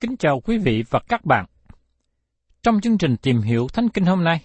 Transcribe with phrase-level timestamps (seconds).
[0.00, 1.44] Kính chào quý vị và các bạn.
[2.62, 4.44] Trong chương trình tìm hiểu Thánh Kinh hôm nay,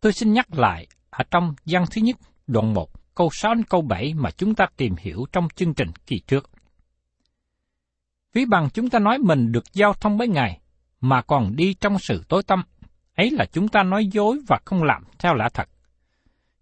[0.00, 3.82] tôi xin nhắc lại ở trong gian thứ nhất, đoạn 1, câu 6 đến câu
[3.82, 6.50] 7 mà chúng ta tìm hiểu trong chương trình kỳ trước.
[8.32, 10.60] Ví bằng chúng ta nói mình được giao thông với Ngài,
[11.00, 12.62] mà còn đi trong sự tối tâm,
[13.14, 15.68] ấy là chúng ta nói dối và không làm theo lẽ thật.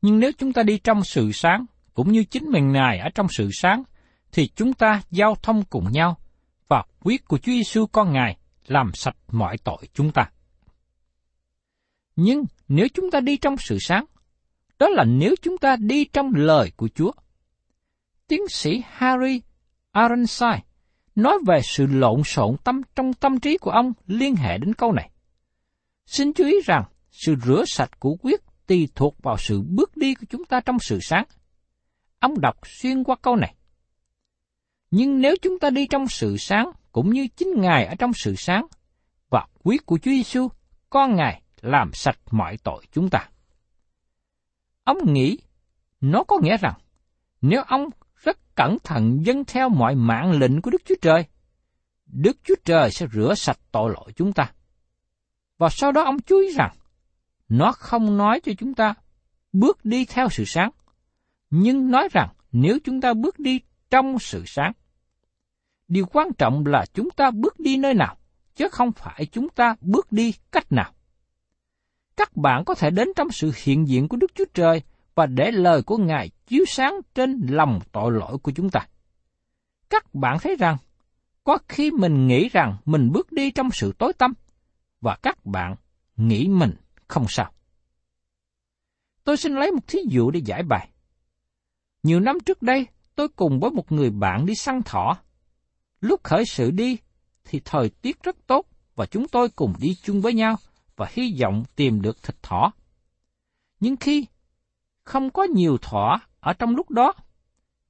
[0.03, 3.27] Nhưng nếu chúng ta đi trong sự sáng, cũng như chính mình Ngài ở trong
[3.31, 3.83] sự sáng,
[4.33, 6.17] thì chúng ta giao thông cùng nhau,
[6.73, 10.31] và huyết của Chúa Giêsu con Ngài làm sạch mọi tội chúng ta.
[12.17, 14.05] Nhưng nếu chúng ta đi trong sự sáng,
[14.79, 17.13] đó là nếu chúng ta đi trong lời của Chúa.
[18.29, 19.41] Tiến sĩ Harry
[19.95, 20.61] Ironside
[21.15, 24.93] nói về sự lộn xộn tâm trong tâm trí của ông liên hệ đến câu
[24.93, 25.11] này.
[26.07, 30.15] Xin chú ý rằng sự rửa sạch của quyết tùy thuộc vào sự bước đi
[30.15, 31.25] của chúng ta trong sự sáng.
[32.19, 33.55] Ông đọc xuyên qua câu này.
[34.93, 38.35] Nhưng nếu chúng ta đi trong sự sáng, cũng như chính Ngài ở trong sự
[38.35, 38.67] sáng,
[39.31, 40.49] và quyết của Chúa Giêsu,
[40.91, 43.29] con Ngài làm sạch mọi tội chúng ta.
[44.85, 45.39] Ông nghĩ,
[46.01, 46.75] nó có nghĩa rằng,
[47.41, 47.85] nếu ông
[48.17, 51.25] rất cẩn thận dân theo mọi mạng lệnh của Đức Chúa Trời,
[52.07, 54.53] Đức Chúa Trời sẽ rửa sạch tội lỗi chúng ta.
[55.59, 56.75] Và sau đó ông chú ý rằng,
[57.49, 58.95] nó không nói cho chúng ta
[59.53, 60.71] bước đi theo sự sáng,
[61.51, 63.61] nhưng nói rằng nếu chúng ta bước đi
[63.91, 64.73] trong sự sáng,
[65.93, 68.17] điều quan trọng là chúng ta bước đi nơi nào,
[68.55, 70.93] chứ không phải chúng ta bước đi cách nào.
[72.17, 74.83] Các bạn có thể đến trong sự hiện diện của Đức Chúa Trời
[75.15, 78.87] và để lời của Ngài chiếu sáng trên lòng tội lỗi của chúng ta.
[79.91, 80.77] Các bạn thấy rằng,
[81.45, 84.35] có khi mình nghĩ rằng mình bước đi trong sự tối tăm,
[85.01, 85.77] và các bạn
[86.17, 86.77] nghĩ mình
[87.09, 87.53] không sao.
[89.25, 90.89] Tôi xin lấy một thí dụ để giải bài.
[92.03, 95.19] Nhiều năm trước đây, tôi cùng với một người bạn đi săn thỏ.
[96.03, 96.99] Lúc khởi sự đi,
[97.45, 100.57] thì thời tiết rất tốt và chúng tôi cùng đi chung với nhau
[100.97, 102.73] và hy vọng tìm được thịt thỏ.
[103.81, 104.27] Nhưng khi
[105.05, 107.13] không có nhiều thỏ ở trong lúc đó,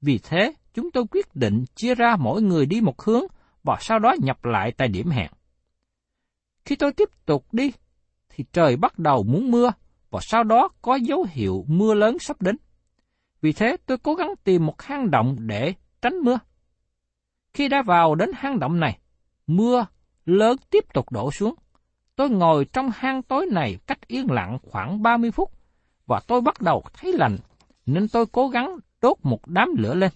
[0.01, 3.23] vì thế chúng tôi quyết định chia ra mỗi người đi một hướng
[3.63, 5.31] và sau đó nhập lại tại điểm hẹn.
[6.65, 7.71] Khi tôi tiếp tục đi,
[8.29, 9.71] thì trời bắt đầu muốn mưa
[10.09, 12.57] và sau đó có dấu hiệu mưa lớn sắp đến.
[13.41, 16.39] Vì thế tôi cố gắng tìm một hang động để tránh mưa.
[17.53, 18.99] Khi đã vào đến hang động này,
[19.47, 19.85] mưa
[20.25, 21.55] lớn tiếp tục đổ xuống.
[22.15, 25.51] Tôi ngồi trong hang tối này cách yên lặng khoảng 30 phút,
[26.05, 27.37] và tôi bắt đầu thấy lạnh,
[27.85, 30.11] nên tôi cố gắng đốt một đám lửa lên.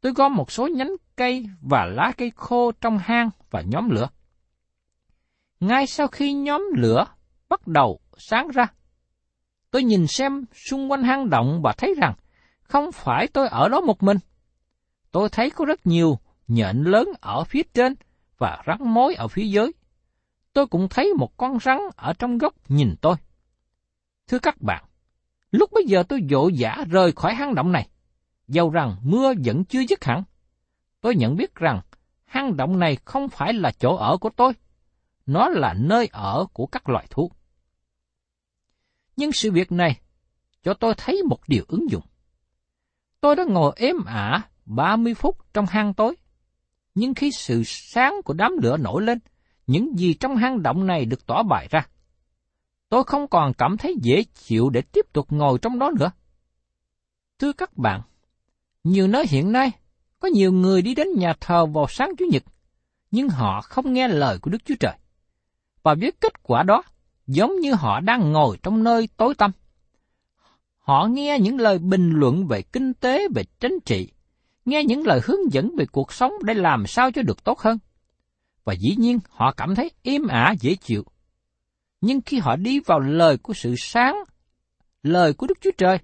[0.00, 4.08] Tôi gom một số nhánh cây và lá cây khô trong hang và nhóm lửa.
[5.60, 7.06] ngay sau khi nhóm lửa
[7.48, 8.66] bắt đầu sáng ra,
[9.70, 12.14] tôi nhìn xem xung quanh hang động và thấy rằng
[12.62, 14.18] không phải tôi ở đó một mình.
[15.12, 16.18] Tôi thấy có rất nhiều
[16.48, 17.94] nhện lớn ở phía trên
[18.38, 19.70] và rắn mối ở phía dưới.
[20.52, 23.16] Tôi cũng thấy một con rắn ở trong góc nhìn tôi.
[24.26, 24.84] Thưa các bạn,
[25.50, 27.88] lúc bây giờ tôi vội vã rời khỏi hang động này,
[28.48, 30.22] dầu rằng mưa vẫn chưa dứt hẳn.
[31.00, 31.80] Tôi nhận biết rằng
[32.24, 34.52] hang động này không phải là chỗ ở của tôi,
[35.26, 37.32] nó là nơi ở của các loài thú.
[39.16, 40.00] Nhưng sự việc này
[40.62, 42.04] cho tôi thấy một điều ứng dụng.
[43.20, 46.16] Tôi đã ngồi êm ả 30 phút trong hang tối,
[46.94, 49.18] nhưng khi sự sáng của đám lửa nổi lên,
[49.66, 51.86] những gì trong hang động này được tỏ bày ra.
[52.88, 56.10] Tôi không còn cảm thấy dễ chịu để tiếp tục ngồi trong đó nữa.
[57.38, 58.00] Thưa các bạn,
[58.84, 59.70] nhiều nơi hiện nay
[60.20, 62.42] có nhiều người đi đến nhà thờ vào sáng Chủ nhật,
[63.10, 64.94] nhưng họ không nghe lời của Đức Chúa Trời.
[65.82, 66.82] Và với kết quả đó,
[67.26, 69.50] giống như họ đang ngồi trong nơi tối tăm.
[70.78, 74.12] Họ nghe những lời bình luận về kinh tế, về chính trị,
[74.68, 77.78] nghe những lời hướng dẫn về cuộc sống để làm sao cho được tốt hơn.
[78.64, 81.04] Và dĩ nhiên họ cảm thấy im ả dễ chịu.
[82.00, 84.16] Nhưng khi họ đi vào lời của sự sáng,
[85.02, 85.98] lời của Đức Chúa Trời,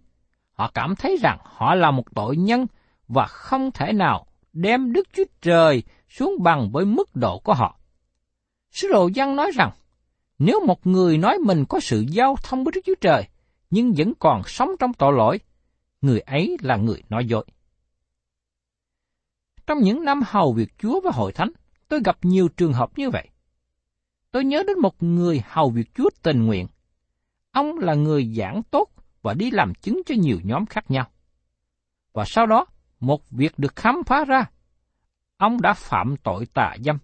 [0.52, 2.66] họ cảm thấy rằng họ là một tội nhân
[3.08, 7.78] và không thể nào đem Đức Chúa Trời xuống bằng với mức độ của họ.
[8.70, 9.70] Sứ đồ văn nói rằng,
[10.38, 13.28] nếu một người nói mình có sự giao thông với Đức Chúa Trời,
[13.70, 15.38] nhưng vẫn còn sống trong tội lỗi,
[16.00, 17.44] người ấy là người nói dối.
[19.66, 21.50] Trong những năm hầu việc Chúa và hội thánh,
[21.88, 23.28] tôi gặp nhiều trường hợp như vậy.
[24.30, 26.66] Tôi nhớ đến một người hầu việc Chúa tình nguyện.
[27.52, 28.88] Ông là người giảng tốt
[29.22, 31.06] và đi làm chứng cho nhiều nhóm khác nhau.
[32.12, 32.66] Và sau đó,
[33.00, 34.44] một việc được khám phá ra.
[35.36, 36.98] Ông đã phạm tội tà dâm.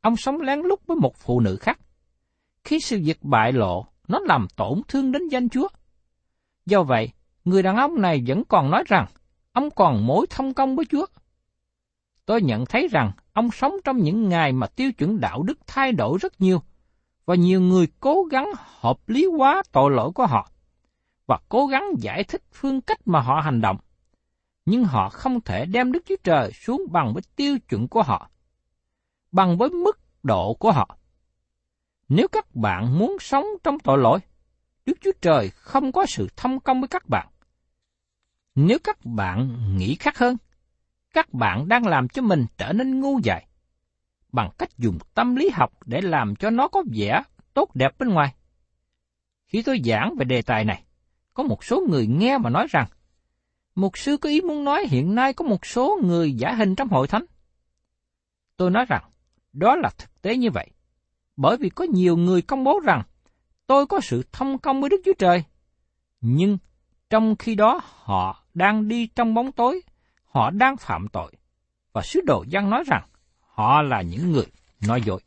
[0.00, 1.78] Ông sống lén lút với một phụ nữ khác.
[2.64, 5.68] Khi sự việc bại lộ, nó làm tổn thương đến danh Chúa.
[6.66, 7.12] Do vậy,
[7.44, 9.06] người đàn ông này vẫn còn nói rằng
[9.52, 11.06] ông còn mối thông công với Chúa.
[12.28, 15.92] Tôi nhận thấy rằng ông sống trong những ngày mà tiêu chuẩn đạo đức thay
[15.92, 16.62] đổi rất nhiều,
[17.26, 20.50] và nhiều người cố gắng hợp lý hóa tội lỗi của họ,
[21.26, 23.76] và cố gắng giải thích phương cách mà họ hành động
[24.64, 28.30] nhưng họ không thể đem Đức Chúa Trời xuống bằng với tiêu chuẩn của họ,
[29.32, 30.96] bằng với mức độ của họ.
[32.08, 34.18] Nếu các bạn muốn sống trong tội lỗi,
[34.86, 37.28] Đức Chúa Trời không có sự thông công với các bạn.
[38.54, 40.36] Nếu các bạn nghĩ khác hơn,
[41.12, 43.46] các bạn đang làm cho mình trở nên ngu dại,
[44.32, 47.22] bằng cách dùng tâm lý học để làm cho nó có vẻ
[47.54, 48.34] tốt đẹp bên ngoài.
[49.46, 50.84] Khi tôi giảng về đề tài này,
[51.34, 52.86] có một số người nghe mà nói rằng,
[53.78, 56.88] Mục sư có ý muốn nói hiện nay có một số người giả hình trong
[56.88, 57.24] hội thánh.
[58.56, 59.02] Tôi nói rằng,
[59.52, 60.70] đó là thực tế như vậy.
[61.36, 63.02] Bởi vì có nhiều người công bố rằng,
[63.66, 65.44] tôi có sự thông công với Đức Chúa Trời.
[66.20, 66.58] Nhưng,
[67.10, 69.82] trong khi đó họ đang đi trong bóng tối,
[70.38, 71.32] họ đang phạm tội.
[71.92, 73.08] Và sứ đồ dân nói rằng,
[73.40, 74.46] họ là những người
[74.86, 75.20] nói dối.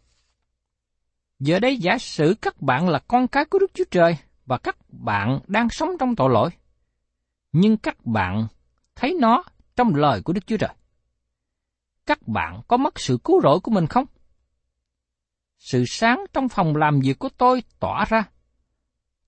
[1.40, 4.78] Giờ đây giả sử các bạn là con cái của Đức Chúa Trời và các
[4.90, 6.50] bạn đang sống trong tội lỗi
[7.52, 8.48] nhưng các bạn
[8.96, 9.44] thấy nó
[9.76, 10.74] trong lời của Đức Chúa Trời.
[12.06, 14.06] Các bạn có mất sự cứu rỗi của mình không?
[15.58, 18.24] Sự sáng trong phòng làm việc của tôi tỏa ra.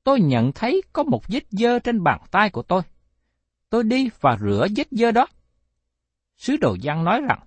[0.04, 2.82] Tôi nhận thấy có một vết dơ trên bàn tay của tôi.
[3.70, 5.28] Tôi đi và rửa vết dơ đó.
[6.44, 7.40] Sứ đồ Giăng nói rằng,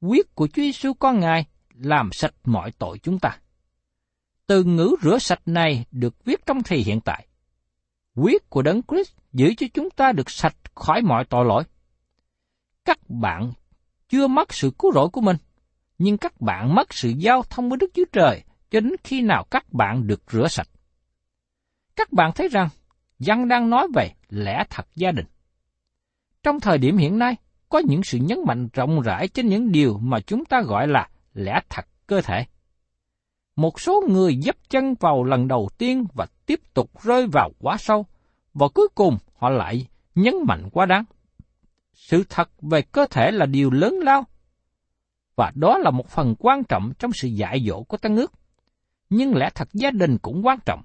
[0.00, 3.38] quyết của Chúa Giêsu con Ngài làm sạch mọi tội chúng ta.
[4.46, 7.26] Từ ngữ rửa sạch này được viết trong thì hiện tại.
[8.14, 11.64] Quyết của Đấng Christ giữ cho chúng ta được sạch khỏi mọi tội lỗi.
[12.84, 13.52] Các bạn
[14.08, 15.36] chưa mất sự cứu rỗi của mình,
[15.98, 19.44] nhưng các bạn mất sự giao thông với Đức Chúa Trời cho đến khi nào
[19.50, 20.68] các bạn được rửa sạch.
[21.96, 22.68] Các bạn thấy rằng,
[23.18, 25.26] giăng đang nói về lẽ thật gia đình.
[26.42, 27.36] Trong thời điểm hiện nay,
[27.68, 31.08] có những sự nhấn mạnh rộng rãi trên những điều mà chúng ta gọi là
[31.34, 32.46] lẽ thật cơ thể.
[33.56, 37.76] Một số người dấp chân vào lần đầu tiên và tiếp tục rơi vào quá
[37.78, 38.06] sâu,
[38.54, 41.04] và cuối cùng họ lại nhấn mạnh quá đáng.
[41.92, 44.24] Sự thật về cơ thể là điều lớn lao,
[45.36, 48.32] và đó là một phần quan trọng trong sự dạy dỗ của Tân ước.
[49.10, 50.82] Nhưng lẽ thật gia đình cũng quan trọng.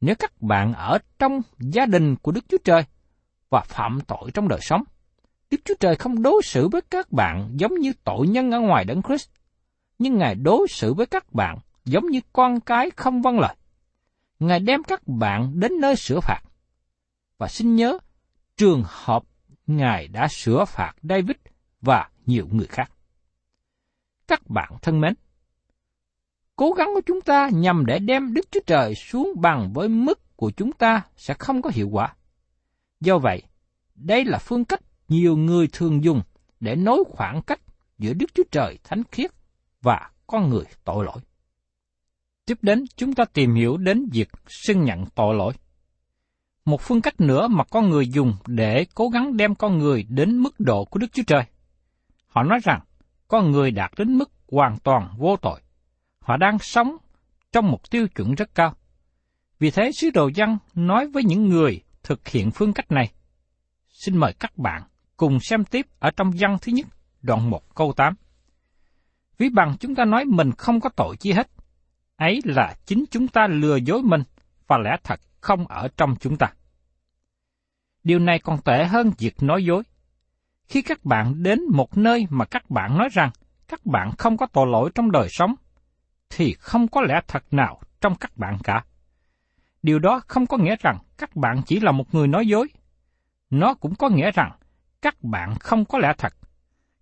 [0.00, 2.82] Nếu các bạn ở trong gia đình của Đức Chúa Trời
[3.50, 4.82] và phạm tội trong đời sống,
[5.50, 8.84] Đức Chúa Trời không đối xử với các bạn giống như tội nhân ở ngoài
[8.84, 9.28] đấng Christ,
[9.98, 13.56] nhưng Ngài đối xử với các bạn giống như con cái không vâng lời.
[14.38, 16.40] Ngài đem các bạn đến nơi sửa phạt.
[17.38, 17.98] Và xin nhớ,
[18.56, 19.22] trường hợp
[19.66, 21.36] Ngài đã sửa phạt David
[21.80, 22.90] và nhiều người khác.
[24.26, 25.14] Các bạn thân mến,
[26.58, 30.36] Cố gắng của chúng ta nhằm để đem Đức Chúa Trời xuống bằng với mức
[30.36, 32.14] của chúng ta sẽ không có hiệu quả.
[33.00, 33.42] Do vậy,
[33.94, 36.22] đây là phương cách nhiều người thường dùng
[36.60, 37.60] để nối khoảng cách
[37.98, 39.30] giữa Đức Chúa Trời thánh khiết
[39.82, 41.20] và con người tội lỗi.
[42.46, 45.52] Tiếp đến, chúng ta tìm hiểu đến việc xưng nhận tội lỗi.
[46.64, 50.38] Một phương cách nữa mà con người dùng để cố gắng đem con người đến
[50.38, 51.42] mức độ của Đức Chúa Trời.
[52.26, 52.80] Họ nói rằng,
[53.28, 55.60] con người đạt đến mức hoàn toàn vô tội.
[56.20, 56.96] Họ đang sống
[57.52, 58.74] trong một tiêu chuẩn rất cao.
[59.58, 63.12] Vì thế, sứ đồ văn nói với những người thực hiện phương cách này.
[63.88, 64.82] Xin mời các bạn
[65.18, 66.86] cùng xem tiếp ở trong văn thứ nhất,
[67.22, 68.14] đoạn 1 câu 8.
[69.38, 71.50] Ví bằng chúng ta nói mình không có tội chi hết,
[72.16, 74.22] ấy là chính chúng ta lừa dối mình
[74.66, 76.52] và lẽ thật không ở trong chúng ta.
[78.04, 79.82] Điều này còn tệ hơn việc nói dối.
[80.64, 83.30] Khi các bạn đến một nơi mà các bạn nói rằng
[83.68, 85.54] các bạn không có tội lỗi trong đời sống,
[86.30, 88.84] thì không có lẽ thật nào trong các bạn cả.
[89.82, 92.68] Điều đó không có nghĩa rằng các bạn chỉ là một người nói dối.
[93.50, 94.57] Nó cũng có nghĩa rằng
[95.02, 96.34] các bạn không có lẽ thật.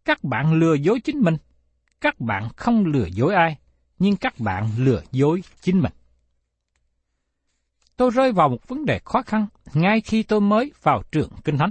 [0.05, 1.37] Các bạn lừa dối chính mình.
[2.01, 3.59] Các bạn không lừa dối ai,
[3.99, 5.93] nhưng các bạn lừa dối chính mình.
[7.97, 11.59] Tôi rơi vào một vấn đề khó khăn ngay khi tôi mới vào trường Kinh
[11.59, 11.71] Thánh.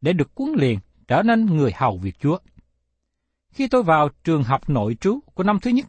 [0.00, 0.78] Để được cuốn liền
[1.08, 2.38] trở nên người hầu việc Chúa.
[3.48, 5.86] Khi tôi vào trường học nội trú của năm thứ nhất,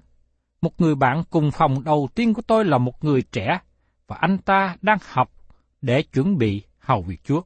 [0.62, 3.60] một người bạn cùng phòng đầu tiên của tôi là một người trẻ
[4.08, 5.32] và anh ta đang học
[5.82, 7.42] để chuẩn bị hầu việc Chúa.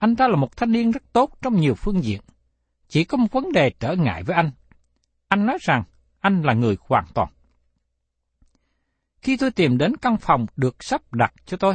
[0.00, 2.20] Anh ta là một thanh niên rất tốt trong nhiều phương diện.
[2.88, 4.50] Chỉ có một vấn đề trở ngại với anh.
[5.28, 5.82] Anh nói rằng
[6.20, 7.28] anh là người hoàn toàn.
[9.22, 11.74] Khi tôi tìm đến căn phòng được sắp đặt cho tôi,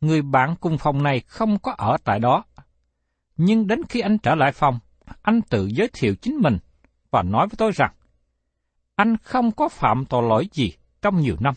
[0.00, 2.44] người bạn cùng phòng này không có ở tại đó.
[3.36, 4.78] Nhưng đến khi anh trở lại phòng,
[5.22, 6.58] anh tự giới thiệu chính mình
[7.10, 7.92] và nói với tôi rằng,
[8.94, 11.54] anh không có phạm tội lỗi gì trong nhiều năm.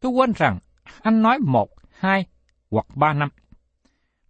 [0.00, 0.58] Tôi quên rằng
[1.02, 2.26] anh nói một, hai
[2.70, 3.28] hoặc ba năm.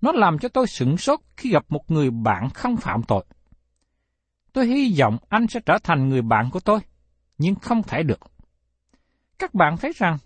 [0.03, 3.25] Nó làm cho tôi sửng sốt khi gặp một người bạn không phạm tội.
[4.53, 6.81] Tôi hy vọng anh sẽ trở thành người bạn của tôi,
[7.39, 8.21] nhưng không thể được.
[9.39, 10.19] Các bạn thấy rằng,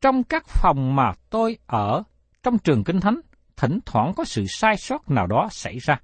[0.00, 2.02] trong các phòng mà tôi ở
[2.42, 3.20] trong trường kinh thánh,
[3.56, 6.00] thỉnh thoảng có sự sai sót nào đó xảy ra.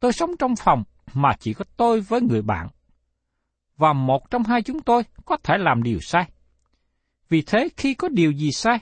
[0.00, 0.84] Tôi sống trong phòng
[1.14, 2.68] mà chỉ có tôi với người bạn,
[3.76, 6.30] và một trong hai chúng tôi có thể làm điều sai.
[7.28, 8.78] Vì thế khi có điều gì sai,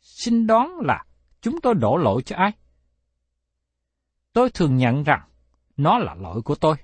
[0.00, 1.04] xin đoán là
[1.42, 2.52] chúng tôi đổ lỗi cho ai?
[4.32, 5.20] Tôi thường nhận rằng
[5.76, 6.76] nó là lỗi của tôi,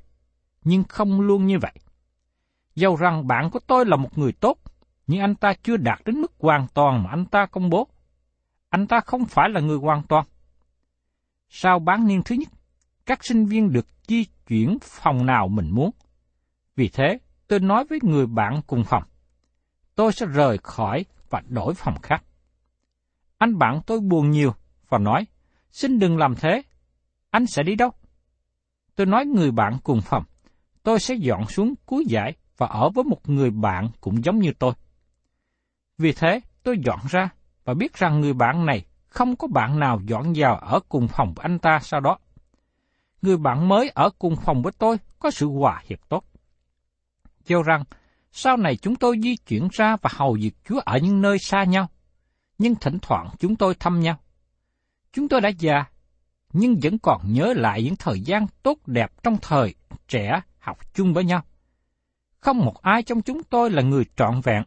[0.65, 1.75] nhưng không luôn như vậy.
[2.75, 4.59] Dầu rằng bạn của tôi là một người tốt,
[5.07, 7.89] nhưng anh ta chưa đạt đến mức hoàn toàn mà anh ta công bố.
[8.69, 10.27] Anh ta không phải là người hoàn toàn.
[11.49, 12.49] Sau bán niên thứ nhất,
[13.07, 15.91] các sinh viên được di chuyển phòng nào mình muốn.
[16.77, 19.03] Vì thế, tôi nói với người bạn cùng phòng,
[19.95, 22.25] tôi sẽ rời khỏi và đổi phòng khác.
[23.39, 24.55] Anh bạn tôi buồn nhiều
[24.89, 25.27] và nói,
[25.71, 26.63] xin đừng làm thế,
[27.31, 27.91] anh sẽ đi đâu?
[28.95, 30.25] Tôi nói người bạn cùng phòng,
[30.83, 34.53] tôi sẽ dọn xuống cuối giải và ở với một người bạn cũng giống như
[34.59, 34.73] tôi.
[35.99, 37.29] Vì thế, tôi dọn ra
[37.65, 41.35] và biết rằng người bạn này không có bạn nào dọn vào ở cùng phòng
[41.35, 42.19] với anh ta sau đó.
[43.23, 46.25] Người bạn mới ở cùng phòng với tôi có sự hòa hiệp tốt.
[47.45, 47.85] cho rằng,
[48.33, 51.65] sau này chúng tôi di chuyển ra và hầu việc Chúa ở những nơi xa
[51.65, 51.89] nhau,
[52.59, 54.19] nhưng thỉnh thoảng chúng tôi thăm nhau.
[55.13, 55.85] Chúng tôi đã già,
[56.53, 59.75] nhưng vẫn còn nhớ lại những thời gian tốt đẹp trong thời
[60.09, 61.43] trẻ học chung với nhau.
[62.41, 64.63] Không một ai trong chúng tôi là người trọn vẹn,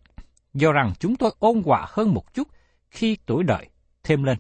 [0.54, 2.48] do rằng chúng tôi ôn hòa hơn một chút
[2.90, 3.70] khi tuổi đời
[4.04, 4.38] thêm lên.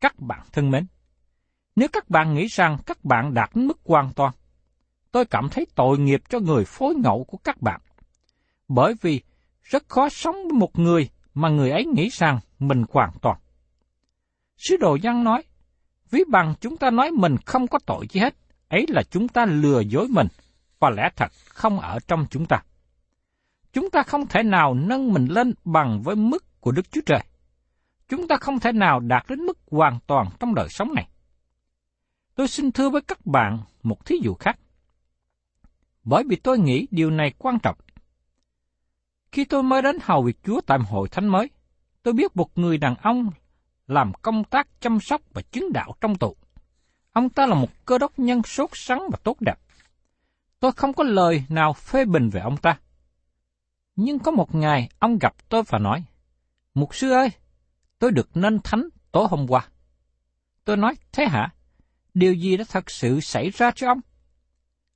[0.00, 0.86] Các bạn thân mến,
[1.76, 4.32] nếu các bạn nghĩ rằng các bạn đạt đến mức hoàn toàn,
[5.12, 7.80] tôi cảm thấy tội nghiệp cho người phối ngẫu của các bạn.
[8.68, 9.22] Bởi vì
[9.62, 13.38] rất khó sống với một người mà người ấy nghĩ rằng mình hoàn toàn.
[14.56, 15.42] Sứ đồ văn nói,
[16.10, 18.34] ví bằng chúng ta nói mình không có tội gì hết,
[18.68, 20.26] ấy là chúng ta lừa dối mình,
[20.78, 22.62] và lẽ thật không ở trong chúng ta.
[23.72, 27.20] Chúng ta không thể nào nâng mình lên bằng với mức của Đức Chúa Trời.
[28.08, 31.08] Chúng ta không thể nào đạt đến mức hoàn toàn trong đời sống này.
[32.34, 34.58] Tôi xin thưa với các bạn một thí dụ khác.
[36.04, 37.76] Bởi vì tôi nghĩ điều này quan trọng.
[39.32, 41.50] Khi tôi mới đến hầu việc Chúa tại hội thánh mới,
[42.02, 43.30] tôi biết một người đàn ông
[43.86, 46.36] làm công tác chăm sóc và chứng đạo trong tù.
[47.12, 49.58] Ông ta là một cơ đốc nhân sốt sắng và tốt đẹp.
[50.60, 52.78] Tôi không có lời nào phê bình về ông ta.
[53.96, 56.04] Nhưng có một ngày, ông gặp tôi và nói,
[56.74, 57.30] Mục sư ơi,
[57.98, 59.68] tôi được nên thánh tối hôm qua.
[60.64, 61.48] Tôi nói, thế hả?
[62.14, 64.00] Điều gì đã thật sự xảy ra cho ông?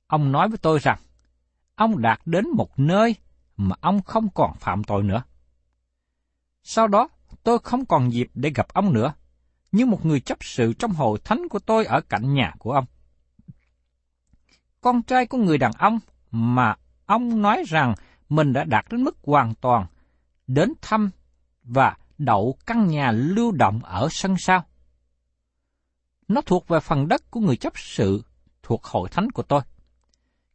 [0.07, 0.99] Ông nói với tôi rằng,
[1.75, 3.15] ông đạt đến một nơi
[3.57, 5.23] mà ông không còn phạm tội nữa.
[6.63, 7.09] Sau đó,
[7.43, 9.13] tôi không còn dịp để gặp ông nữa,
[9.71, 12.85] như một người chấp sự trong hội thánh của tôi ở cạnh nhà của ông.
[14.81, 15.99] Con trai của người đàn ông
[16.31, 17.95] mà ông nói rằng
[18.29, 19.85] mình đã đạt đến mức hoàn toàn,
[20.47, 21.09] đến thăm
[21.63, 24.65] và đậu căn nhà lưu động ở sân sau.
[26.27, 28.23] Nó thuộc về phần đất của người chấp sự
[28.63, 29.61] thuộc hội thánh của tôi.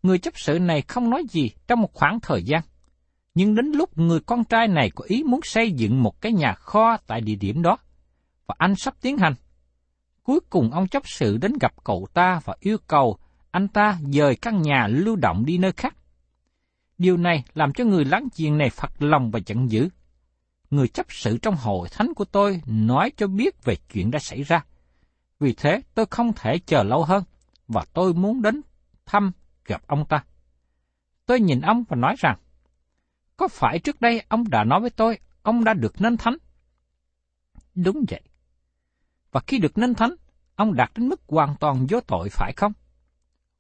[0.03, 2.63] Người chấp sự này không nói gì trong một khoảng thời gian.
[3.35, 6.53] Nhưng đến lúc người con trai này có ý muốn xây dựng một cái nhà
[6.53, 7.79] kho tại địa điểm đó,
[8.47, 9.35] và anh sắp tiến hành.
[10.23, 13.19] Cuối cùng ông chấp sự đến gặp cậu ta và yêu cầu
[13.51, 15.97] anh ta dời căn nhà lưu động đi nơi khác.
[16.99, 19.89] Điều này làm cho người láng giềng này phật lòng và giận dữ.
[20.71, 24.43] Người chấp sự trong hội thánh của tôi nói cho biết về chuyện đã xảy
[24.43, 24.65] ra.
[25.41, 27.25] Vì thế tôi không thể chờ lâu hơn,
[27.69, 28.61] và tôi muốn đến
[29.07, 29.33] thăm
[29.65, 30.25] gặp ông ta.
[31.27, 32.39] Tôi nhìn ông và nói rằng,
[33.41, 36.37] có phải trước đây ông đã nói với tôi, ông đã được nên thánh?
[37.75, 38.23] Đúng vậy.
[39.33, 40.15] Và khi được nên thánh,
[40.57, 42.73] ông đạt đến mức hoàn toàn vô tội phải không?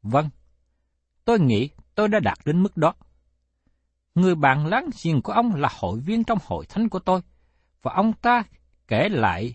[0.02, 0.28] Vâng.
[1.24, 2.94] Tôi nghĩ tôi đã đạt đến mức đó.
[4.14, 7.20] Người bạn láng giềng của ông là hội viên trong hội thánh của tôi,
[7.82, 8.42] và ông ta
[8.88, 9.54] kể lại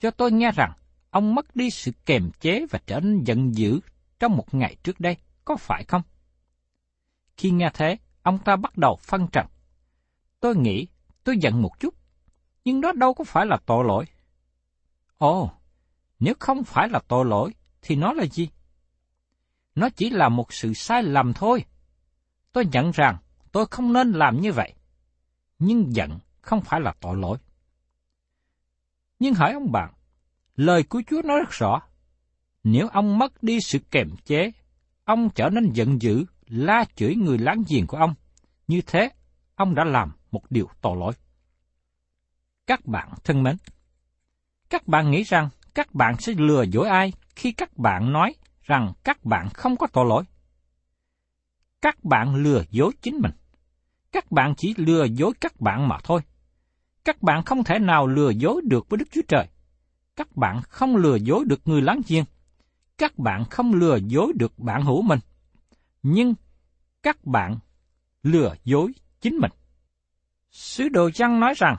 [0.00, 0.72] cho tôi nghe rằng
[1.10, 3.80] ông mất đi sự kềm chế và trở nên giận dữ
[4.20, 6.02] trong một ngày trước đây, có phải không?
[7.36, 9.46] Khi nghe thế, ông ta bắt đầu phân trần.
[10.40, 10.86] Tôi nghĩ
[11.24, 11.94] tôi giận một chút,
[12.64, 14.04] nhưng đó đâu có phải là tội lỗi.
[15.18, 15.50] Ồ,
[16.20, 18.48] nếu không phải là tội lỗi, thì nó là gì?
[19.74, 21.64] Nó chỉ là một sự sai lầm thôi.
[22.52, 23.16] Tôi nhận rằng
[23.52, 24.74] tôi không nên làm như vậy.
[25.58, 27.38] Nhưng giận không phải là tội lỗi.
[29.18, 29.92] Nhưng hỏi ông bạn,
[30.56, 31.82] lời của Chúa nói rất rõ.
[32.64, 34.50] Nếu ông mất đi sự kềm chế,
[35.04, 38.14] ông trở nên giận dữ, la chửi người láng giềng của ông.
[38.68, 39.10] Như thế,
[39.54, 41.12] ông đã làm một điều tội lỗi.
[42.66, 43.56] Các bạn thân mến,
[44.70, 48.92] các bạn nghĩ rằng các bạn sẽ lừa dối ai khi các bạn nói rằng
[49.04, 50.24] các bạn không có tội lỗi?
[51.80, 53.32] Các bạn lừa dối chính mình.
[54.12, 56.20] Các bạn chỉ lừa dối các bạn mà thôi.
[57.04, 59.48] Các bạn không thể nào lừa dối được với Đức Chúa Trời.
[60.16, 62.24] Các bạn không lừa dối được người láng giềng.
[62.98, 65.18] Các bạn không lừa dối được bạn hữu mình.
[66.02, 66.34] Nhưng
[67.02, 67.58] các bạn
[68.22, 69.50] lừa dối chính mình.
[70.50, 71.76] Sứ đồ Giăng nói rằng,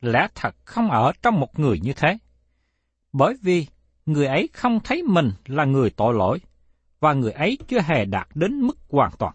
[0.00, 2.18] lẽ thật không ở trong một người như thế.
[3.12, 3.66] Bởi vì
[4.06, 6.40] người ấy không thấy mình là người tội lỗi,
[7.00, 9.34] và người ấy chưa hề đạt đến mức hoàn toàn.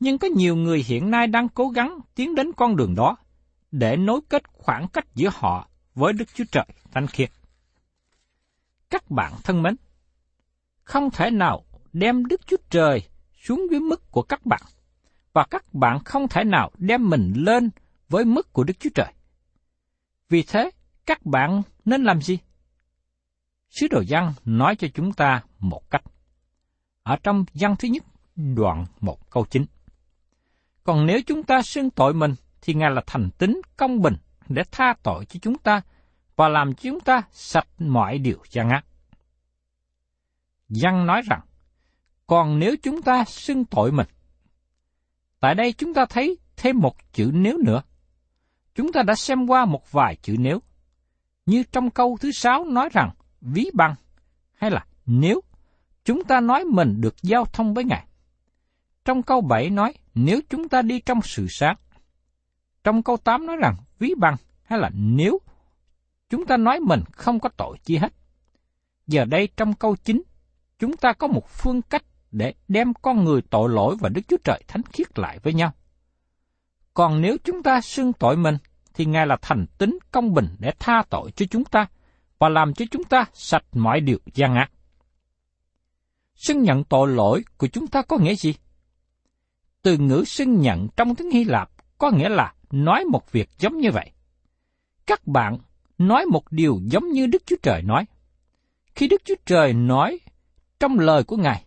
[0.00, 3.16] Nhưng có nhiều người hiện nay đang cố gắng tiến đến con đường đó,
[3.70, 7.30] để nối kết khoảng cách giữa họ với Đức Chúa Trời thanh khiết.
[8.90, 9.76] Các bạn thân mến,
[10.82, 13.02] không thể nào đem Đức Chúa Trời
[13.40, 14.62] xuống dưới mức của các bạn,
[15.32, 17.70] và các bạn không thể nào đem mình lên
[18.08, 19.12] với mức của Đức Chúa Trời.
[20.28, 20.70] Vì thế,
[21.06, 22.38] các bạn nên làm gì?
[23.70, 26.02] Sứ đồ văn nói cho chúng ta một cách.
[27.02, 28.04] Ở trong văn thứ nhất,
[28.36, 29.66] đoạn một câu chính.
[30.84, 34.14] Còn nếu chúng ta xưng tội mình, thì Ngài là thành tính công bình
[34.48, 35.80] để tha tội cho chúng ta
[36.36, 38.84] và làm cho chúng ta sạch mọi điều gian ác.
[40.68, 41.40] Văn nói rằng,
[42.30, 44.06] còn nếu chúng ta xưng tội mình,
[45.40, 47.82] tại đây chúng ta thấy thêm một chữ nếu nữa.
[48.74, 50.62] Chúng ta đã xem qua một vài chữ nếu.
[51.46, 53.94] Như trong câu thứ sáu nói rằng, ví bằng,
[54.54, 55.40] hay là nếu
[56.04, 58.06] chúng ta nói mình được giao thông với Ngài.
[59.04, 61.76] Trong câu 7 nói, nếu chúng ta đi trong sự sáng.
[62.84, 65.38] Trong câu 8 nói rằng, ví bằng, hay là nếu
[66.28, 68.12] chúng ta nói mình không có tội chi hết.
[69.06, 70.22] Giờ đây trong câu 9,
[70.78, 74.36] chúng ta có một phương cách để đem con người tội lỗi và Đức Chúa
[74.44, 75.72] Trời thánh khiết lại với nhau.
[76.94, 78.56] Còn nếu chúng ta xưng tội mình,
[78.94, 81.86] thì Ngài là thành tính công bình để tha tội cho chúng ta
[82.38, 84.70] và làm cho chúng ta sạch mọi điều gian ác.
[86.34, 88.54] Xưng nhận tội lỗi của chúng ta có nghĩa gì?
[89.82, 93.78] Từ ngữ xưng nhận trong tiếng Hy Lạp có nghĩa là nói một việc giống
[93.78, 94.10] như vậy.
[95.06, 95.58] Các bạn
[95.98, 98.04] nói một điều giống như Đức Chúa Trời nói.
[98.94, 100.20] Khi Đức Chúa Trời nói
[100.80, 101.64] trong lời của Ngài,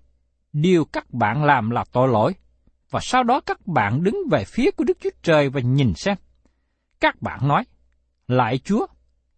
[0.54, 2.36] điều các bạn làm là tội lỗi,
[2.89, 6.18] và sau đó các bạn đứng về phía của Đức Chúa Trời và nhìn xem.
[7.00, 7.63] Các bạn nói,
[8.28, 8.86] lại Chúa,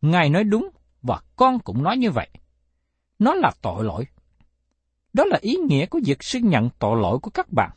[0.02, 0.70] Ngài nói đúng
[1.02, 2.30] và con cũng nói như vậy.
[3.20, 4.08] Nó là tội lỗi.
[5.14, 7.72] Đó là ý nghĩa của việc xưng nhận tội lỗi của các bạn.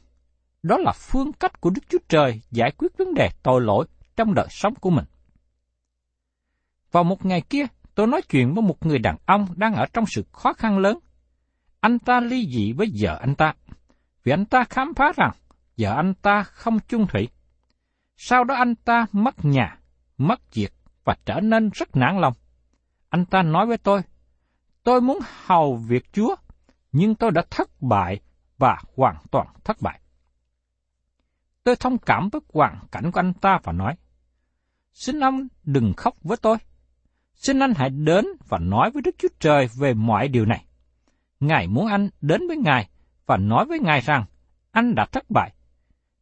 [0.62, 4.34] Đó là phương cách của Đức Chúa Trời giải quyết vấn đề tội lỗi trong
[4.34, 5.04] đời sống của mình.
[6.92, 10.04] Vào một ngày kia, tôi nói chuyện với một người đàn ông đang ở trong
[10.06, 10.98] sự khó khăn lớn.
[11.80, 13.54] Anh ta ly dị với vợ anh ta,
[14.24, 15.30] vì anh ta khám phá rằng
[15.78, 17.28] vợ anh ta không chung thủy.
[18.16, 19.78] Sau đó anh ta mất nhà,
[20.18, 20.72] mất việc
[21.04, 22.34] và trở nên rất nản lòng.
[23.08, 24.02] Anh ta nói với tôi,
[24.82, 26.36] tôi muốn hầu việc Chúa,
[26.92, 28.20] nhưng tôi đã thất bại
[28.58, 30.00] và hoàn toàn thất bại.
[31.64, 33.96] Tôi thông cảm với hoàn cảnh của anh ta và nói,
[34.92, 36.56] xin ông đừng khóc với tôi.
[37.34, 40.67] Xin anh hãy đến và nói với Đức Chúa Trời về mọi điều này.
[41.40, 42.88] Ngài muốn anh đến với Ngài
[43.26, 44.24] và nói với Ngài rằng
[44.70, 45.52] anh đã thất bại.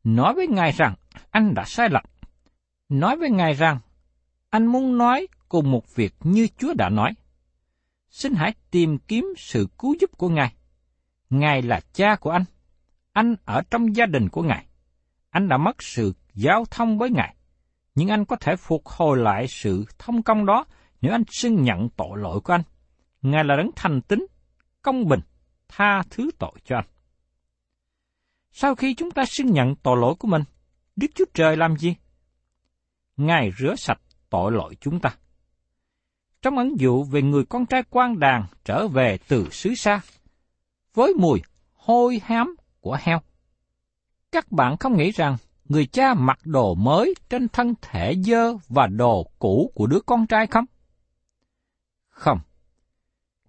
[0.05, 0.95] Nói với Ngài rằng
[1.31, 2.05] anh đã sai lầm.
[2.89, 3.79] Nói với Ngài rằng
[4.51, 7.13] anh muốn nói cùng một việc như Chúa đã nói.
[8.11, 10.53] Xin hãy tìm kiếm sự cứu giúp của Ngài.
[11.31, 12.45] Ngài là cha của anh.
[13.13, 14.67] Anh ở trong gia đình của Ngài.
[15.31, 17.37] Anh đã mất sự giao thông với Ngài.
[17.95, 20.65] Nhưng anh có thể phục hồi lại sự thông công đó
[21.01, 22.63] nếu anh xưng nhận tội lỗi của anh.
[23.23, 24.27] Ngài là đấng thành tín,
[24.87, 25.21] công bình,
[25.69, 26.85] tha thứ tội cho anh.
[28.53, 30.43] Sau khi chúng ta xưng nhận tội lỗi của mình,
[30.97, 31.97] Đức Chúa Trời làm gì?
[33.17, 35.17] Ngài rửa sạch tội lỗi chúng ta.
[36.43, 40.01] Trong ấn dụ về người con trai quan đàn trở về từ xứ xa,
[40.95, 41.43] với mùi
[41.75, 43.21] hôi hám của heo.
[44.33, 48.87] Các bạn không nghĩ rằng người cha mặc đồ mới trên thân thể dơ và
[48.87, 50.65] đồ cũ của đứa con trai không?
[52.09, 52.39] Không.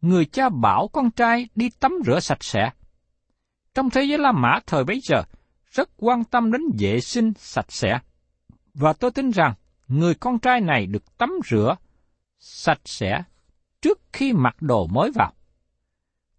[0.02, 2.72] Người cha bảo con trai đi tắm rửa sạch sẽ.
[3.74, 5.24] Trong thế giới La Mã thời bấy giờ,
[5.72, 8.00] rất quan tâm đến vệ sinh sạch sẽ.
[8.74, 9.54] Và tôi tin rằng
[9.88, 11.76] người con trai này được tắm rửa
[12.40, 13.24] sạch sẽ
[13.82, 15.34] trước khi mặc đồ mới vào.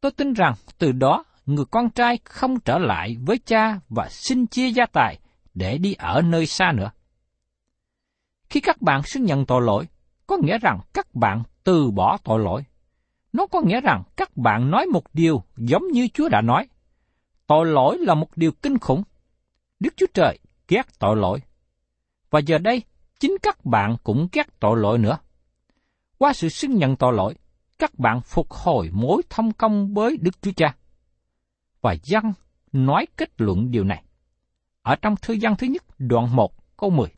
[0.01, 4.47] Tôi tin rằng từ đó người con trai không trở lại với cha và xin
[4.47, 5.19] chia gia tài
[5.55, 6.91] để đi ở nơi xa nữa.
[8.51, 9.89] Khi các bạn xưng nhận tội lỗi,
[10.27, 12.65] có nghĩa rằng các bạn từ bỏ tội lỗi.
[13.33, 16.69] Nó có nghĩa rằng các bạn nói một điều giống như Chúa đã nói.
[17.47, 19.03] Tội lỗi là một điều kinh khủng.
[19.81, 20.39] Đức Chúa Trời
[20.69, 21.41] ghét tội lỗi.
[22.31, 22.83] Và giờ đây,
[23.21, 25.19] chính các bạn cũng ghét tội lỗi nữa.
[26.19, 27.35] Qua sự xưng nhận tội lỗi,
[27.79, 30.77] các bạn phục hồi mối thông công với Đức Chúa Cha.
[31.81, 32.33] Và dân
[32.73, 34.05] nói kết luận điều này.
[34.83, 37.09] Ở trong thư dân thứ nhất, đoạn 1, câu 10.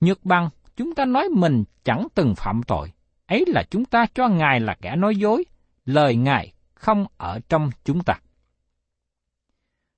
[0.00, 2.92] Nhược bằng, chúng ta nói mình chẳng từng phạm tội,
[3.34, 5.44] ấy là chúng ta cho Ngài là kẻ nói dối,
[5.84, 8.20] lời Ngài không ở trong chúng ta.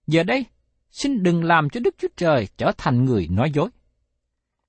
[0.07, 0.47] Giờ đây,
[0.91, 3.69] xin đừng làm cho Đức Chúa Trời trở thành người nói dối.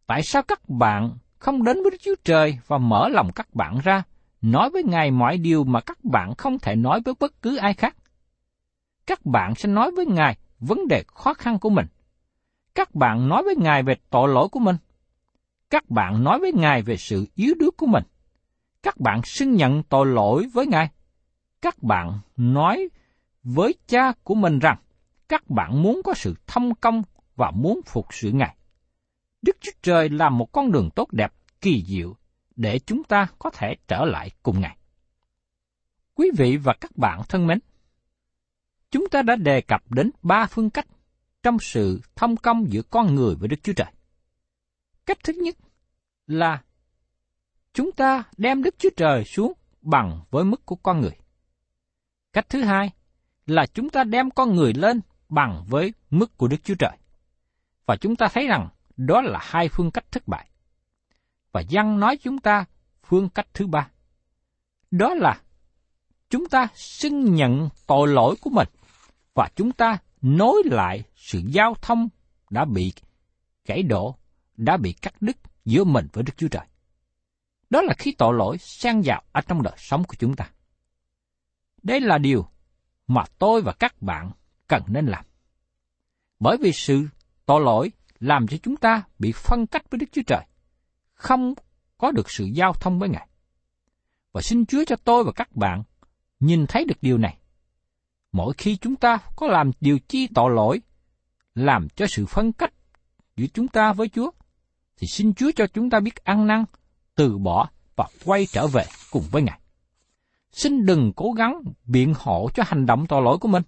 [0.08, 3.80] Tại sao các bạn không đến với Đức Chúa Trời và mở lòng các bạn
[3.84, 4.04] ra,
[4.42, 7.74] nói với Ngài mọi điều mà các bạn không thể nói với bất cứ ai
[7.74, 7.96] khác?
[9.06, 11.86] Các bạn sẽ nói với Ngài vấn đề khó khăn của mình.
[12.76, 14.76] Các bạn nói với Ngài về tội lỗi của mình.
[15.70, 18.04] Các bạn nói với Ngài về sự yếu đuối của mình
[18.88, 20.90] các bạn xưng nhận tội lỗi với Ngài.
[21.62, 22.90] Các bạn nói
[23.44, 24.78] với cha của mình rằng
[25.28, 27.04] các bạn muốn có sự thông công
[27.36, 28.58] và muốn phục sự Ngài.
[29.42, 32.16] Đức Chúa Trời là một con đường tốt đẹp, kỳ diệu
[32.56, 34.78] để chúng ta có thể trở lại cùng Ngài.
[36.16, 37.60] Quý vị và các bạn thân mến,
[38.92, 40.88] chúng ta đã đề cập đến ba phương cách
[41.44, 43.92] trong sự thông công giữa con người với Đức Chúa Trời.
[45.06, 45.56] Cách thứ nhất
[46.28, 46.62] là
[47.78, 51.18] chúng ta đem Đức Chúa Trời xuống bằng với mức của con người.
[52.34, 52.90] Cách thứ hai
[53.46, 56.98] là chúng ta đem con người lên bằng với mức của Đức Chúa Trời.
[57.86, 60.50] Và chúng ta thấy rằng đó là hai phương cách thất bại.
[61.52, 62.66] Và dân nói chúng ta
[63.04, 63.90] phương cách thứ ba.
[64.92, 65.42] Đó là
[66.30, 68.68] chúng ta xưng nhận tội lỗi của mình
[69.34, 72.10] và chúng ta nối lại sự giao thông
[72.50, 72.94] đã bị
[73.66, 74.16] gãy đổ,
[74.56, 76.66] đã bị cắt đứt giữa mình với Đức Chúa Trời.
[77.70, 80.50] Đó là khi tội lỗi xen vào ở trong đời sống của chúng ta.
[81.84, 82.48] Đây là điều
[83.08, 84.32] mà tôi và các bạn
[84.68, 85.26] cần nên làm.
[86.40, 87.08] Bởi vì sự
[87.46, 90.46] tội lỗi làm cho chúng ta bị phân cách với Đức Chúa Trời,
[91.14, 91.54] không
[91.98, 93.28] có được sự giao thông với Ngài.
[94.32, 95.84] Và xin Chúa cho tôi và các bạn
[96.40, 97.38] nhìn thấy được điều này.
[98.32, 100.82] Mỗi khi chúng ta có làm điều chi tội lỗi,
[101.56, 102.74] làm cho sự phân cách
[103.36, 104.32] giữa chúng ta với Chúa,
[104.98, 106.66] thì xin Chúa cho chúng ta biết ăn năn,
[107.18, 109.60] từ bỏ và quay trở về cùng với Ngài.
[110.52, 113.64] Xin đừng cố gắng biện hộ cho hành động tội lỗi của mình.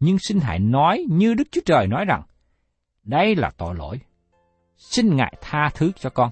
[0.00, 2.22] Nhưng xin hãy nói như Đức Chúa Trời nói rằng,
[3.04, 4.00] đây là tội lỗi.
[4.76, 6.30] Xin Ngài tha thứ cho con,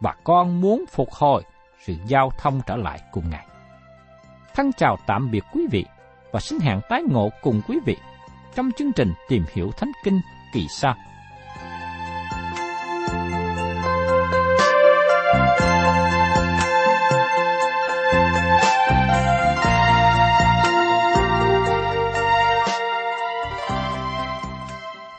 [0.00, 1.42] và con muốn phục hồi
[1.86, 3.46] sự giao thông trở lại cùng Ngài.
[4.54, 5.84] Thân chào tạm biệt quý vị,
[6.32, 7.96] và xin hẹn tái ngộ cùng quý vị
[8.54, 10.20] trong chương trình Tìm hiểu Thánh Kinh
[10.52, 10.96] kỳ sau.